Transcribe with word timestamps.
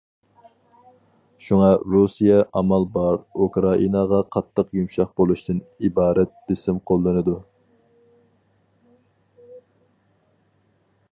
شۇڭا 1.47 1.67
رۇسىيە 1.95 2.37
ئامال 2.61 2.87
بار 2.95 3.19
ئۇكرائىناغا 3.45 4.21
قاتتىق 4.37 4.73
يۇمشاق 4.79 5.13
بولۇشتىن 5.21 5.61
ئىبارەت 5.89 6.33
بېسىم 6.49 6.81
قوللىنىدۇ. 6.93 7.39